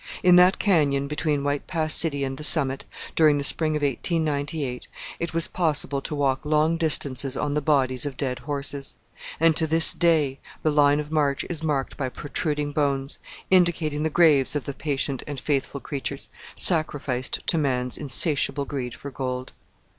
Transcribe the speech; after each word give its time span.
In 0.23 0.35
that 0.37 0.57
canyon, 0.57 1.05
between 1.07 1.43
White 1.43 1.67
Pass 1.67 1.93
City 1.93 2.23
and 2.23 2.39
the 2.39 2.43
summit, 2.43 2.85
during 3.15 3.37
the 3.37 3.43
spring 3.43 3.75
of 3.75 3.83
1898, 3.83 4.87
it 5.19 5.31
was 5.31 5.47
possible 5.47 6.01
to 6.01 6.15
walk 6.15 6.43
long 6.43 6.75
distances 6.75 7.37
on 7.37 7.53
the 7.53 7.61
bodies 7.61 8.03
of 8.03 8.17
dead 8.17 8.39
horses, 8.39 8.95
and 9.39 9.55
to 9.55 9.67
this 9.67 9.93
day 9.93 10.39
the 10.63 10.71
line 10.71 10.99
of 10.99 11.11
march 11.11 11.45
is 11.51 11.61
marked 11.61 11.97
by 11.97 12.09
protruding 12.09 12.71
bones, 12.71 13.19
indicating 13.51 14.01
the 14.01 14.09
graves 14.09 14.55
of 14.55 14.63
the 14.65 14.73
patient 14.73 15.21
and 15.27 15.39
faithful 15.39 15.79
creatures, 15.79 16.29
sacrificed 16.55 17.45
to 17.45 17.59
man's 17.59 17.95
insatiable 17.95 18.65
greed 18.65 18.95
for 18.95 19.11
gold. 19.11 19.51